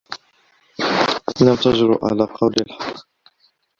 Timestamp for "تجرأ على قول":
1.55-2.53